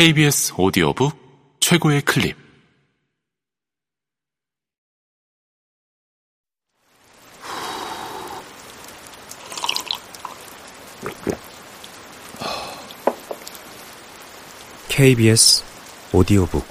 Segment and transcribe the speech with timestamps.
[0.00, 1.12] KBS 오디오북
[1.60, 2.34] 최고의 클립
[14.88, 15.64] KBS
[16.14, 16.64] 오디오북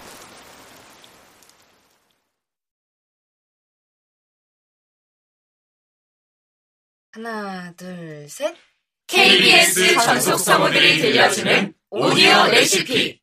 [7.12, 8.69] 하나, 둘, 셋.
[9.10, 13.20] KBS 전속 성우들이 들려주는 오디오 레시피.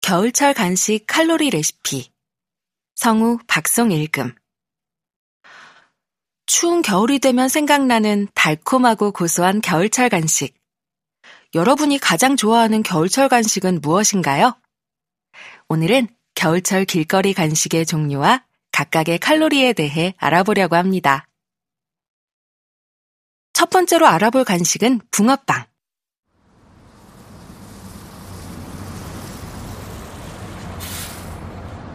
[0.00, 2.10] 겨울철 간식 칼로리 레시피.
[2.96, 4.34] 성우 박송일금.
[6.46, 10.56] 추운 겨울이 되면 생각나는 달콤하고 고소한 겨울철 간식.
[11.54, 14.60] 여러분이 가장 좋아하는 겨울철 간식은 무엇인가요?
[15.68, 21.28] 오늘은 겨울철 길거리 간식의 종류와 각각의 칼로리에 대해 알아보려고 합니다.
[23.64, 25.64] 첫 번째로 알아볼 간식은 붕어빵.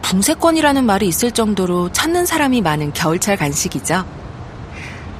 [0.02, 4.04] 붕세권이라는 말이 있을 정도로 찾는 사람이 많은 겨울철 간식이죠.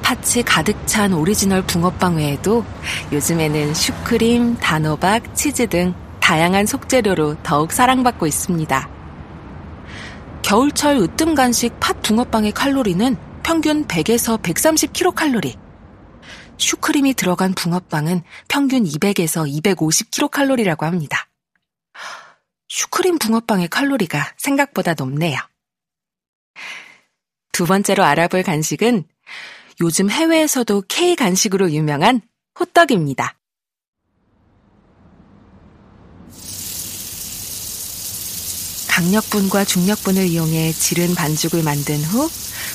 [0.01, 2.65] 팥을 가득 찬 오리지널 붕어빵 외에도
[3.13, 8.89] 요즘에는 슈크림, 단호박, 치즈 등 다양한 속재료로 더욱 사랑받고 있습니다.
[10.41, 15.70] 겨울철 으뜸 간식 팥 붕어빵의 칼로리는 평균 100에서 130kcal.
[16.61, 21.27] 슈크림이 들어간 붕어빵은 평균 200에서 250kcal라고 합니다.
[22.69, 25.39] 슈크림 붕어빵의 칼로리가 생각보다 높네요.
[27.51, 29.05] 두 번째로 알아볼 간식은
[29.81, 32.21] 요즘 해외에서도 K 간식으로 유명한
[32.59, 33.37] 호떡입니다.
[38.87, 42.29] 강력분과 중력분을 이용해 지른 반죽을 만든 후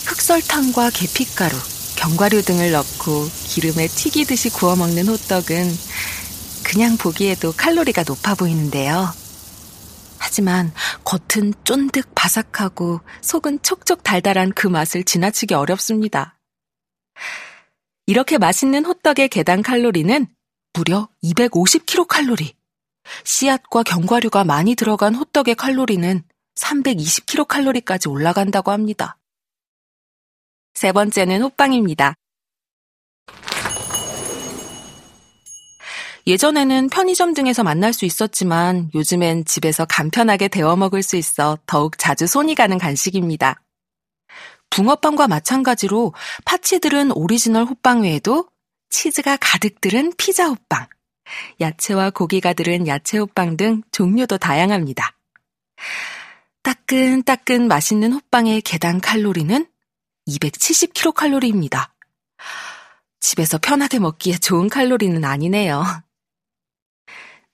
[0.06, 1.56] 흑설탕과 계피가루,
[1.96, 5.70] 견과류 등을 넣고 기름에 튀기듯이 구워 먹는 호떡은
[6.64, 9.08] 그냥 보기에도 칼로리가 높아 보이는데요.
[10.18, 10.72] 하지만
[11.04, 16.38] 겉은 쫀득 바삭하고 속은 촉촉 달달한 그 맛을 지나치기 어렵습니다.
[18.06, 20.26] 이렇게 맛있는 호떡의 개당 칼로리는
[20.72, 22.54] 무려 250kcal.
[23.24, 26.22] 씨앗과 견과류가 많이 들어간 호떡의 칼로리는
[26.56, 29.16] 320kcal까지 올라간다고 합니다.
[30.76, 32.14] 세 번째는 호빵입니다.
[36.26, 42.26] 예전에는 편의점 등에서 만날 수 있었지만 요즘엔 집에서 간편하게 데워 먹을 수 있어 더욱 자주
[42.26, 43.62] 손이 가는 간식입니다.
[44.68, 46.12] 붕어빵과 마찬가지로
[46.44, 48.46] 팥이 든 오리지널 호빵 외에도
[48.90, 50.88] 치즈가 가득 들은 피자 호빵,
[51.58, 55.16] 야채와 고기가 들은 야채 호빵 등 종류도 다양합니다.
[56.62, 59.66] 따끈따끈 맛있는 호빵의 개당 칼로리는
[60.28, 61.90] 270kcal입니다.
[63.20, 65.84] 집에서 편하게 먹기에 좋은 칼로리는 아니네요.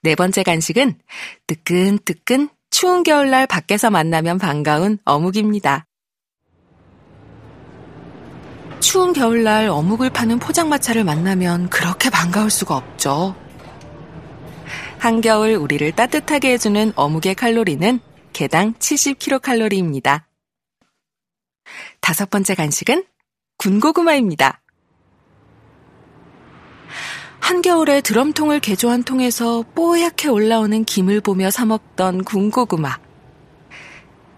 [0.03, 0.99] 네 번째 간식은
[1.47, 5.87] 뜨끈뜨끈 추운 겨울날 밖에서 만나면 반가운 어묵입니다.
[8.81, 13.37] 추운 겨울날 어묵을 파는 포장마차를 만나면 그렇게 반가울 수가 없죠.
[14.99, 18.01] 한겨울 우리를 따뜻하게 해주는 어묵의 칼로리는
[18.33, 20.32] 개당 70kcal입니다.
[22.01, 23.05] 다섯 번째 간식은
[23.59, 24.61] 군고구마입니다.
[27.41, 32.99] 한겨울에 드럼통을 개조한 통에서 뽀얗게 올라오는 김을 보며 사먹던 군고구마.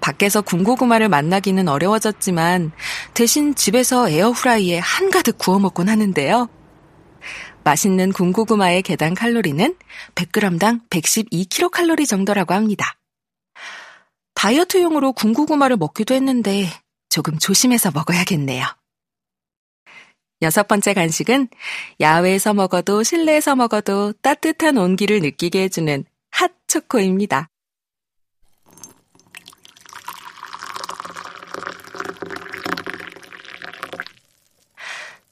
[0.00, 2.72] 밖에서 군고구마를 만나기는 어려워졌지만
[3.14, 6.48] 대신 집에서 에어프라이에 한가득 구워 먹곤 하는데요.
[7.62, 9.74] 맛있는 군고구마의 개당 칼로리는
[10.14, 12.96] 100g당 112kcal 정도라고 합니다.
[14.34, 16.68] 다이어트용으로 군고구마를 먹기도 했는데
[17.14, 18.66] 조금 조심해서 먹어야겠네요.
[20.42, 21.46] 여섯 번째 간식은
[22.00, 27.50] 야외에서 먹어도 실내에서 먹어도 따뜻한 온기를 느끼게 해주는 핫초코입니다.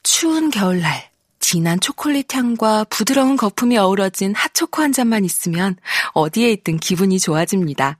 [0.03, 1.11] 추운 겨울날
[1.41, 5.75] 진한 초콜릿 향과 부드러운 거품이 어우러진 핫초코 한 잔만 있으면
[6.13, 7.99] 어디에 있든 기분이 좋아집니다.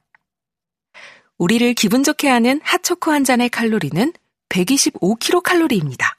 [1.44, 4.14] 우리를 기분 좋게 하는 핫초코 한 잔의 칼로리는
[4.48, 6.16] 125kcal입니다.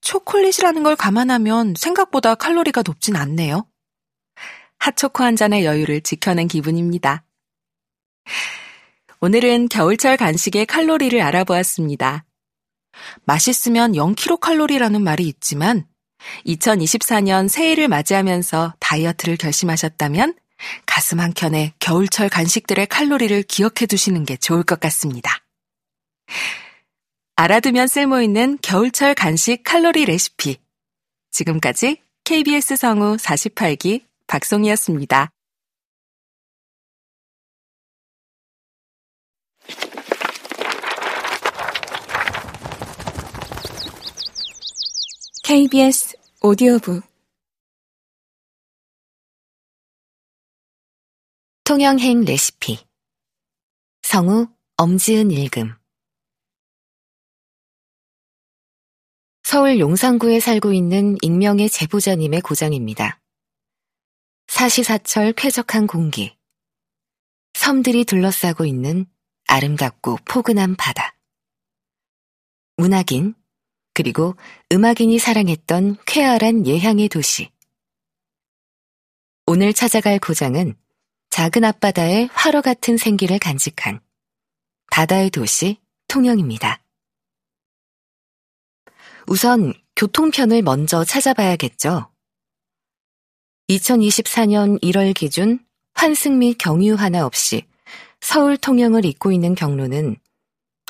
[0.00, 3.66] 초콜릿이라는 걸 감안하면 생각보다 칼로리가 높진 않네요.
[4.78, 7.26] 핫초코 한 잔의 여유를 지켜낸 기분입니다.
[9.20, 12.24] 오늘은 겨울철 간식의 칼로리를 알아보았습니다.
[13.26, 15.86] 맛있으면 0kcal라는 말이 있지만
[16.46, 20.36] 2024년 새해를 맞이하면서 다이어트를 결심하셨다면
[20.86, 25.44] 가슴 한켠에 겨울철 간식들의 칼로리를 기억해 두시는 게 좋을 것 같습니다.
[27.36, 30.58] 알아두면 쓸모있는 겨울철 간식 칼로리 레시피.
[31.32, 35.30] 지금까지 KBS 성우 48기 박송이었습니다.
[45.44, 47.13] KBS 오디오북
[51.74, 52.78] 통영행 레시피
[54.02, 55.74] 성우 엄지은 읽음
[59.42, 63.20] 서울 용산구에 살고 있는 익명의 제보자님의 고장입니다.
[64.46, 66.38] 사시사철 쾌적한 공기,
[67.54, 69.06] 섬들이 둘러싸고 있는
[69.48, 71.16] 아름답고 포근한 바다,
[72.76, 73.34] 문학인,
[73.94, 74.36] 그리고
[74.70, 77.50] 음악인이 사랑했던 쾌활한 예향의 도시.
[79.46, 80.76] 오늘 찾아갈 고장은
[81.34, 83.98] 작은 앞바다의 화로 같은 생기를 간직한
[84.92, 86.80] 바다의 도시 통영입니다.
[89.26, 92.08] 우선 교통편을 먼저 찾아봐야겠죠.
[93.68, 95.58] 2024년 1월 기준
[95.94, 97.66] 환승 및 경유 하나 없이
[98.20, 100.14] 서울 통영을 잇고 있는 경로는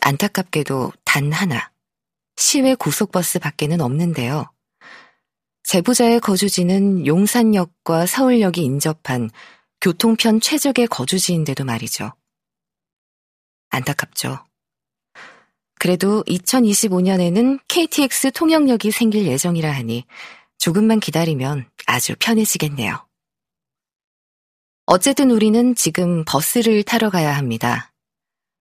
[0.03, 1.73] 안타깝게도 단 하나,
[2.37, 4.53] 시외 고속버스 밖에는 없는데요.
[5.63, 9.31] 제보자의 거주지는 용산역과 서울역이 인접한
[9.85, 12.15] 교통편 최적의 거주지인데도 말이죠.
[13.69, 14.43] 안타깝죠.
[15.79, 20.07] 그래도 2025년에는 KTX 통영역이 생길 예정이라 하니
[20.57, 23.07] 조금만 기다리면 아주 편해지겠네요.
[24.87, 27.93] 어쨌든 우리는 지금 버스를 타러 가야 합니다.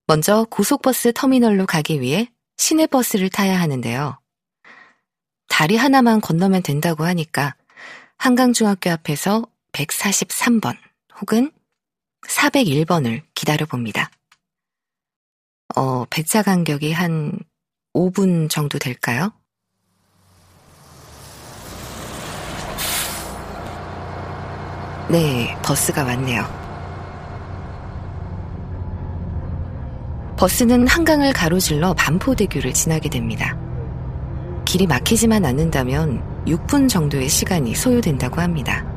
[0.07, 4.19] 먼저 고속버스 터미널로 가기 위해 시내버스를 타야 하는데요.
[5.47, 7.55] 다리 하나만 건너면 된다고 하니까
[8.17, 10.75] 한강중학교 앞에서 143번
[11.21, 11.51] 혹은
[12.27, 14.09] 401번을 기다려봅니다.
[15.75, 17.37] 어, 배차 간격이 한
[17.93, 19.31] 5분 정도 될까요?
[25.09, 26.63] 네, 버스가 왔네요.
[30.37, 33.55] 버스는 한강을 가로질러 반포대교를 지나게 됩니다.
[34.65, 38.92] 길이 막히지만 않는다면 6분 정도의 시간이 소요된다고 합니다.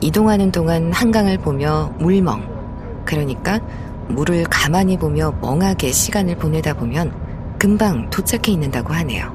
[0.00, 3.60] 이동하는 동안 한강을 보며 물멍, 그러니까
[4.08, 7.12] 물을 가만히 보며 멍하게 시간을 보내다 보면
[7.58, 9.34] 금방 도착해 있는다고 하네요.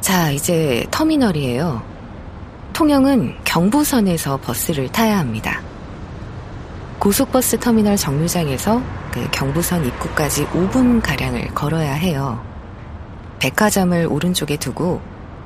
[0.00, 1.82] 자, 이제 터미널이에요.
[2.72, 5.60] 통영은 경부선에서 버스를 타야 합니다.
[6.98, 8.82] 고속버스 터미널 정류장에서
[9.12, 12.42] 그 경부선 입구까지 5분가량을 걸어야 해요.
[13.38, 15.00] 백화점을 오른쪽에 두고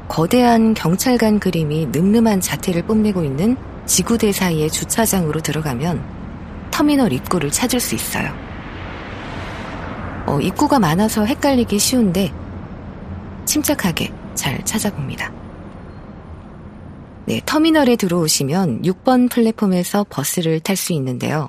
[0.08, 3.56] 거대한 경찰관 그림이 늠름한 자태를 뽐내고 있는
[3.86, 6.02] 지구대 사이의 주차장으로 들어가면
[6.70, 8.32] 터미널 입구를 찾을 수 있어요.
[10.26, 12.32] 어, 입구가 많아서 헷갈리기 쉬운데
[13.44, 15.32] 침착하게 잘 찾아봅니다.
[17.26, 21.48] 네, 터미널에 들어오시면 6번 플랫폼에서 버스를 탈 수 있는데요.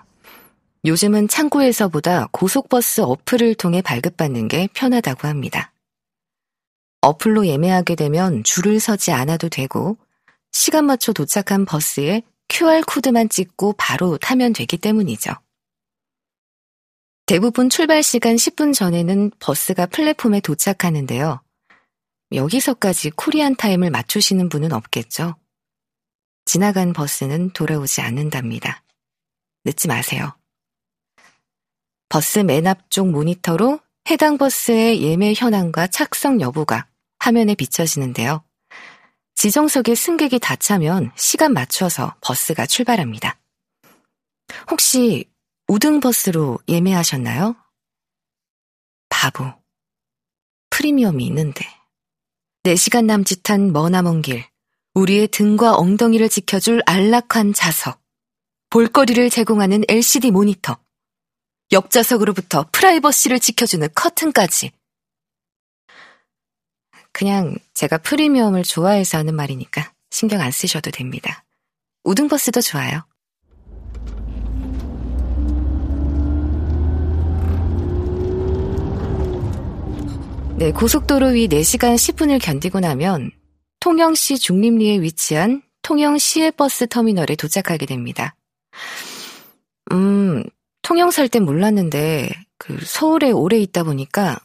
[0.86, 5.72] 요즘은 창구에서보다 고속버스 어플을 통해 발급받는 게 편하다고 합니다.
[7.02, 9.98] 어플로 예매하게 되면 줄을 서지 않아도 되고
[10.52, 15.32] 시간 맞춰 도착한 버스에 QR코드만 찍고 바로 타면 되기 때문이죠.
[17.26, 21.42] 대부분 출발 시간 10분 전에는 버스가 플랫폼에 도착하는데요.
[22.32, 25.36] 여기서까지 코리안 타임을 맞추시는 분은 없겠죠.
[26.46, 28.84] 지나간 버스는 돌아오지 않는답니다.
[29.64, 30.36] 늦지 마세요.
[32.10, 33.80] 버스 맨 앞쪽 모니터로
[34.10, 36.88] 해당 버스의 예매 현황과 착석 여부가
[37.20, 38.44] 화면에 비춰지는데요.
[39.36, 43.40] 지정석에 승객이 다 차면 시간 맞춰서 버스가 출발합니다.
[44.70, 45.26] 혹시
[45.68, 47.56] 우등버스로 예매하셨나요?
[49.10, 49.54] 바보.
[50.70, 51.66] 프리미엄이 있는데.
[52.64, 54.44] 4시간 남짓한 머나먼 길,
[54.94, 58.02] 우리의 등과 엉덩이를 지켜줄 안락한 좌석,
[58.70, 60.78] 볼거리를 제공하는 LCD 모니터,
[61.72, 64.72] 옆좌석으로부터 프라이버시를 지켜주는 커튼까지.
[67.12, 71.44] 그냥 제가 프리미엄을 좋아해서 하는 말이니까 신경 안 쓰셔도 됩니다.
[72.04, 73.04] 우등버스도 좋아요.
[80.58, 83.32] 네, 고속도로 위 4시간 10분을 견디고 나면
[83.80, 88.36] 통영시 중림리에 위치한 통영 시외버스 터미널에 도착하게 됩니다.
[89.94, 90.44] 음,
[90.90, 94.40] 통영 살 땐 몰랐는데 그 서울에 오래 있다 보니까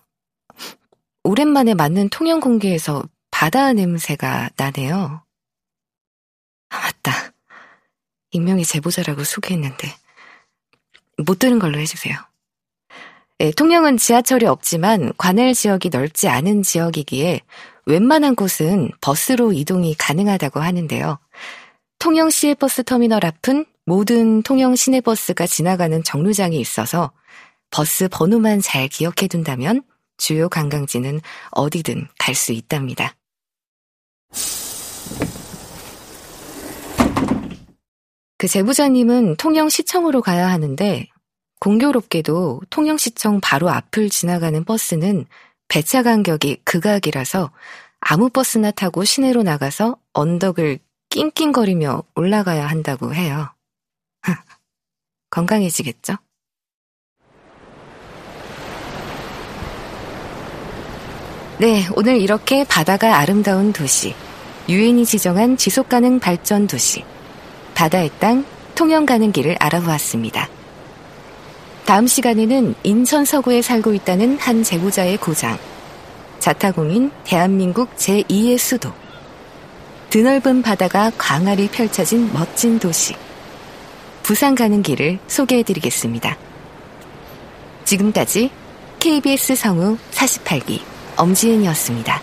[1.23, 5.25] 오랜만에 맞는 통영 공기에서 바다 냄새가 나네요.
[6.69, 7.33] 아, 맞다.
[8.33, 9.89] 익명의 제보자라고 소개했는데
[11.25, 12.15] 못 들은 걸로 해주세요.
[13.41, 17.41] 예, 통영은 지하철이 없지만 관할 지역이 넓지 않은 지역이기에
[17.87, 21.19] 웬만한 곳은 버스로 이동이 가능하다고 하는데요.
[21.99, 27.13] 통영 시외버스 터미널 앞은 모든 통영 시내버스가 지나가는 정류장이 있어서
[27.71, 29.83] 버스 번호만 잘 기억해 둔다면
[30.17, 33.15] 주요 관광지는 어디든 갈 수 있답니다.
[38.39, 41.09] 그 제보자님은 통영시청으로 가야 하는데
[41.61, 45.25] 공교롭게도 통영시청 바로 앞을 지나가는 버스는
[45.69, 47.51] 배차 간격이 극악이라서
[48.01, 53.54] 아무 버스나 타고 시내로 나가서 언덕을 낑낑거리며 올라가야 한다고 해요.
[55.35, 56.15] 건강해지겠죠?
[61.59, 64.15] 네, 오늘 이렇게 바다가 아름다운 도시,
[64.69, 67.05] 유엔이 지정한 지속가능 발전 도시,
[67.75, 70.49] 바다의 땅, 통영 가는 길을 알아보았습니다.
[71.85, 75.59] 다음 시간에는 인천 서구에 살고 있다는 한 제보자의 고장,
[76.39, 78.93] 자타공인 대한민국 제2의 수도,
[80.11, 83.15] 드넓은 바다가 광활히 펼쳐진 멋진 도시,
[84.25, 86.39] 부산 가는 길을 소개해 드리겠습니다.
[87.85, 88.51] 지금까지
[88.99, 90.81] KBS 성우 48기
[91.19, 92.23] 엄지은이었습니다.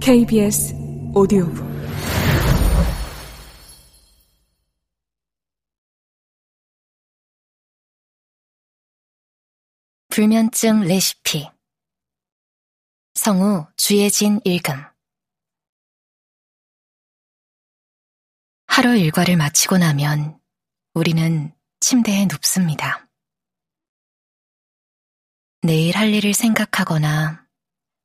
[0.00, 0.74] KBS
[1.14, 1.69] 오디오북
[10.20, 11.48] 불면증 레시피
[13.14, 14.84] 성우 주예진 일금
[18.66, 20.38] 하루 일과를 마치고 나면
[20.92, 23.08] 우리는 침대에 눕습니다.
[25.62, 27.46] 내일 할 일을 생각하거나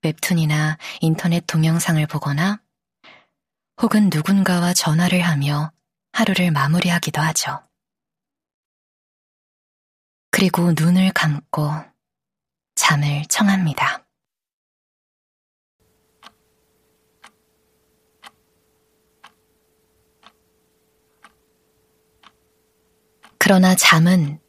[0.02, 2.64] 웹툰이나 인터넷 동영상을 보거나
[3.82, 5.74] 혹은 누군가와 전화를 하며
[6.14, 7.62] 하루를 마무리하기도 하죠.
[10.32, 11.95] 그리고 눈을 감고
[12.76, 14.06] 잠을 청합니다.
[23.38, 24.40] 그러나 잠은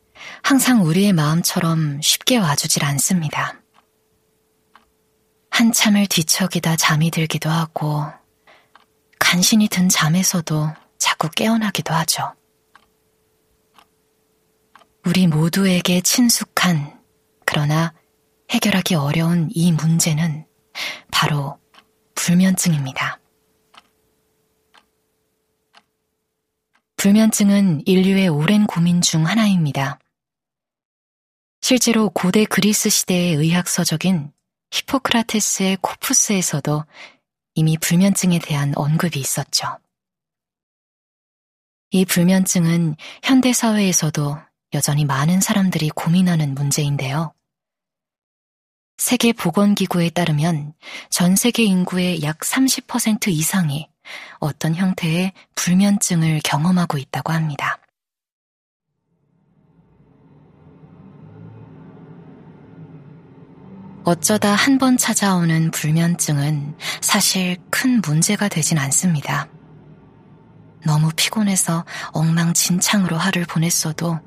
[0.43, 3.61] 항상 우리의 마음처럼 쉽게 와주질 않습니다.
[5.51, 8.05] 한참을 뒤척이다 잠이 들기도 하고,
[9.19, 12.35] 간신히 든 잠에서도 자꾸 깨어나기도 하죠.
[15.05, 16.99] 우리 모두에게 친숙한,
[17.45, 17.93] 그러나
[18.51, 20.47] 해결하기 어려운 이 문제는
[21.11, 21.59] 바로
[22.15, 23.21] 불면증입니다.
[26.97, 29.99] 불면증은 인류의 오랜 고민 중 하나입니다.
[31.61, 34.33] 실제로 고대 그리스 시대의 의학 서적인
[34.71, 36.85] 히포크라테스의 코푸스에서도
[37.55, 39.79] 이미 불면증에 대한 언급이 있었죠.
[41.91, 44.39] 이 불면증은 현대사회에서도
[44.75, 47.36] 여전히 많은 사람들이 고민하는 문제인데요.
[48.97, 50.73] 세계보건기구에 따르면
[51.11, 53.89] 전 세계 인구의 약 30% 이상이
[54.39, 57.79] 어떤 형태의 불면증을 경험하고 있다고 합니다.
[64.05, 69.49] 어쩌다 한 번 찾아오는 불면증은 사실 큰 문제가 되진 않습니다.
[70.85, 74.21] 너무 피곤해서 엉망진창으로 하루를 보냈어도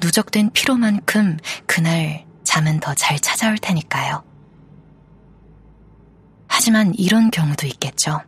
[0.00, 1.36] 누적된 피로만큼
[1.66, 4.22] 그날 잠은 더 잘 찾아올 테니까요.
[6.46, 8.20] 하지만 이런 경우도 있겠죠.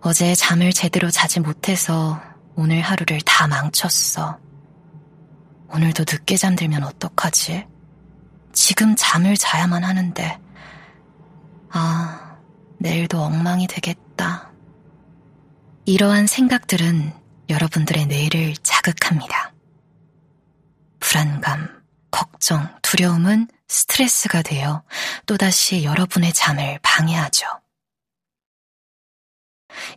[0.00, 2.20] 어제 잠을 제대로 자지 못해서
[2.56, 4.38] 오늘 하루를 다 망쳤어.
[5.68, 7.66] 오늘도 늦게 잠들면 어떡하지?
[8.52, 10.38] 지금 잠을 자야만 하는데,
[11.70, 12.36] 아,
[12.78, 14.50] 내일도 엉망이 되겠다.
[15.86, 17.12] 이러한 생각들은
[17.48, 19.52] 여러분들의 뇌를 자극합니다.
[21.00, 21.81] 불안감,
[22.12, 24.84] 걱정, 두려움은 스트레스가 되어
[25.26, 27.46] 또다시 여러분의 잠을 방해하죠.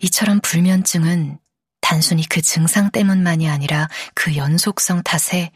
[0.01, 1.37] 이처럼 불면증은
[1.81, 5.51] 단순히 그 증상 때문만이 아니라 그 연속성 탓에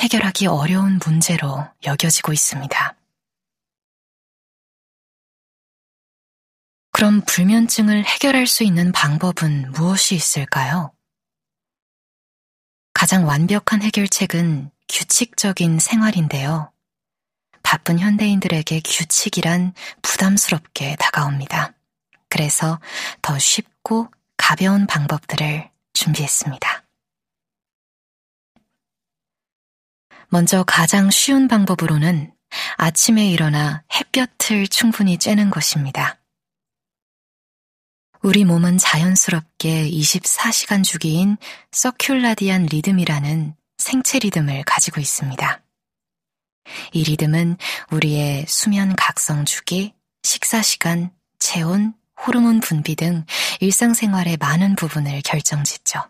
[0.00, 2.96] 해결하기 어려운 문제로 여겨지고 있습니다.
[6.92, 10.92] 그럼 불면증을 해결할 수 있는 방법은 무엇이 있을까요?
[12.94, 16.70] 가장 완벽한 해결책은 규칙적인 생활인데요.
[17.62, 21.74] 바쁜 현대인들에게 규칙이란 부담스럽게 다가옵니다.
[22.28, 22.80] 그래서
[23.22, 26.84] 더 쉽고 가벼운 방법들을 준비했습니다.
[30.28, 32.32] 먼저 가장 쉬운 방법으로는
[32.76, 36.20] 아침에 일어나 햇볕을 충분히 쬐는 것입니다.
[38.22, 41.36] 우리 몸은 자연스럽게 24시간 주기인
[41.72, 45.62] 서큘라디안 리듬이라는 생체 리듬을 가지고 있습니다.
[46.92, 47.58] 이 리듬은
[47.90, 53.26] 우리의 수면 각성 주기, 식사 시간, 체온, 호르몬 분비 등
[53.60, 56.00] 일상생활의 많은 부분을 결정짓죠.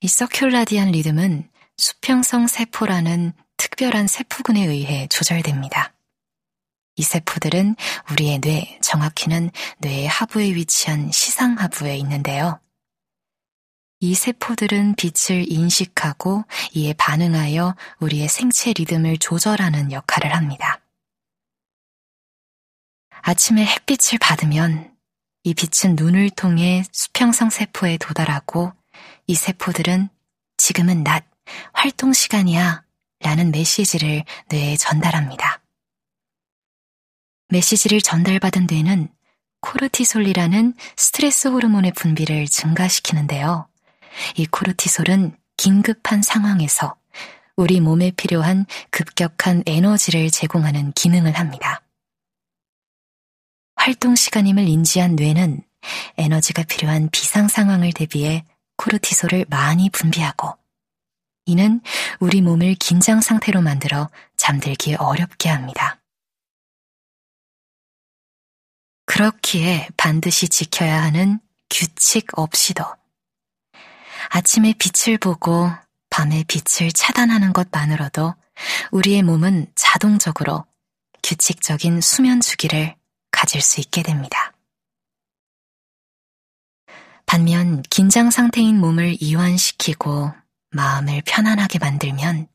[0.00, 5.92] 이 서큘라디안 리듬은 수평성 세포라는 특별한 세포군에 의해 조절됩니다.
[6.96, 7.76] 이 세포들은
[8.10, 12.61] 우리의 뇌, 정확히는 뇌의 하부에 위치한 시상하부에 있는데요.
[14.04, 16.42] 이 세포들은 빛을 인식하고
[16.72, 20.80] 이에 반응하여 우리의 생체 리듬을 조절하는 역할을 합니다.
[23.20, 24.92] 아침에 햇빛을 받으면
[25.44, 28.72] 이 빛은 눈을 통해 수평성 세포에 도달하고
[29.28, 30.08] 이 세포들은
[30.56, 31.24] 지금은 낮,
[31.72, 32.82] 활동 시간이야
[33.20, 35.62] 라는 메시지를 뇌에 전달합니다.
[37.50, 39.12] 메시지를 전달받은 뇌는
[39.60, 43.68] 코르티솔이라는 스트레스 호르몬의 분비를 증가시키는데요.
[44.36, 46.96] 이 코르티솔은 긴급한 상황에서
[47.56, 51.82] 우리 몸에 필요한 급격한 에너지를 제공하는 기능을 합니다.
[53.76, 55.62] 활동 시간임을 인지한 뇌는
[56.16, 58.44] 에너지가 필요한 비상 상황을 대비해
[58.76, 60.56] 코르티솔을 많이 분비하고
[61.46, 61.80] 이는
[62.20, 66.00] 우리 몸을 긴장 상태로 만들어 잠들기 어렵게 합니다.
[69.06, 72.84] 그렇기에 반드시 지켜야 하는 규칙 없이도
[74.34, 75.70] 아침에 빛을 보고
[76.08, 78.34] 밤에 빛을 차단하는 것만으로도
[78.90, 80.64] 우리의 몸은 자동적으로
[81.22, 82.96] 규칙적인 수면 주기를
[83.30, 84.54] 가질 수 있게 됩니다.
[87.26, 90.32] 반면 긴장 상태인 몸을 이완시키고
[90.70, 92.48] 마음을 편안하게 만들면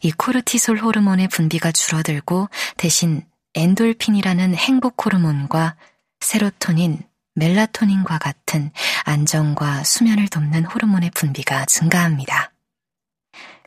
[0.00, 2.48] 이 코르티솔 호르몬의 분비가 줄어들고
[2.78, 3.22] 대신
[3.54, 5.76] 엔돌핀이라는 행복 호르몬과
[6.20, 7.02] 세로토닌,
[7.36, 8.72] 멜라토닌과 같은
[9.04, 12.52] 안정과 수면을 돕는 호르몬의 분비가 증가합니다.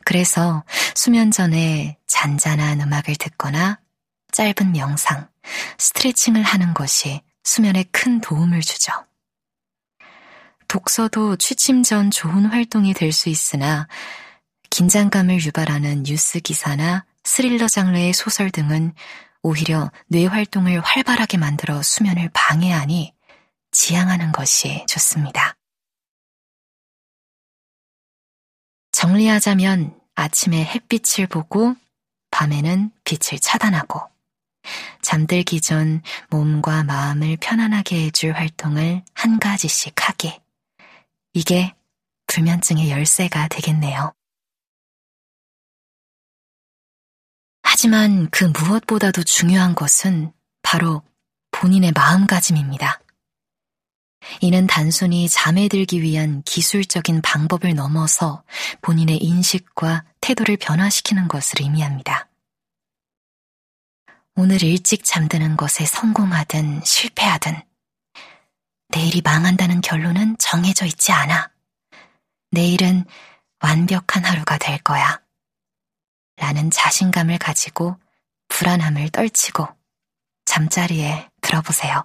[0.06, 0.64] 그래서
[0.96, 3.80] 수면 전에 잔잔한 음악을 듣거나
[4.32, 5.30] 짧은 명상,
[5.78, 8.92] 스트레칭을 하는 것이 수면에 큰 도움을 주죠.
[10.68, 13.88] 독서도 취침 전 좋은 활동이 될 수 있으나
[14.70, 18.94] 긴장감을 유발하는 뉴스 기사나 스릴러 장르의 소설 등은
[19.42, 23.14] 오히려 뇌 활동을 활발하게 만들어 수면을 방해하니
[23.72, 25.56] 지양하는 것이 좋습니다.
[28.92, 31.76] 정리하자면 아침에 햇빛을 보고
[32.32, 34.02] 밤에는 빛을 차단하고
[35.02, 40.40] 잠들기 전 몸과 마음을 편안하게 해줄 활동을 한 가지씩 하기.
[41.34, 41.74] 이게
[42.28, 44.14] 불면증의 열쇠가 되겠네요.
[47.64, 51.02] 하지만 그 무엇보다도 중요한 것은 바로
[51.52, 53.00] 본인의 마음가짐입니다.
[54.42, 58.44] 이는 단순히 잠에 들기 위한 기술적인 방법을 넘어서
[58.82, 62.28] 본인의 인식과 태도를 변화시키는 것을 의미합니다.
[64.36, 67.62] 오늘 일찍 잠드는 것에 성공하든 실패하든
[68.90, 71.52] 내일이 망한다는 결론은 정해져 있지 않아.
[72.52, 73.06] 내일은
[73.62, 75.22] 완벽한 하루가 될 거야.
[76.38, 77.98] 라는 자신감을 가지고
[78.48, 79.68] 불안함을 떨치고
[80.46, 82.04] 잠자리에 들어보세요.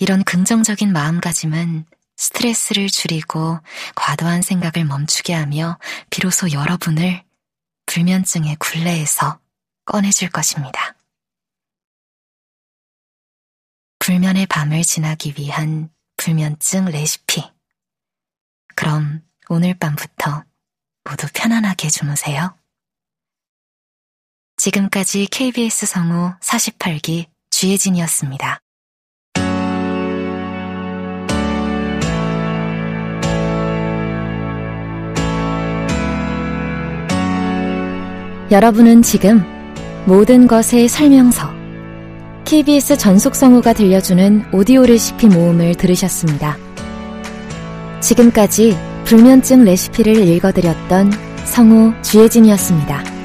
[0.00, 1.84] 이런 긍정적인 마음가짐은
[2.16, 3.60] 스트레스를 줄이고
[3.94, 7.22] 과도한 생각을 멈추게 하며 비로소 여러분을
[7.84, 9.38] 불면증의 굴레에서
[9.84, 10.96] 꺼내줄 것입니다.
[13.98, 17.44] 불면의 밤을 지나기 위한 불면증 레시피.
[18.74, 20.44] 그럼 오늘 밤부터
[21.04, 22.56] 모두 편안하게 주무세요.
[24.56, 28.62] 지금까지 KBS 성우 48기 주혜진이었습니다.
[38.50, 39.44] 여러분은 지금
[40.06, 41.48] 모든 것의 설명서
[42.44, 46.58] KBS 전속 성우가 들려주는 오디오 레시피 모음을 들으셨습니다.
[48.00, 51.12] 지금까지 불면증 레시피를 읽어드렸던
[51.44, 53.19] 성우 주혜진이었습니다.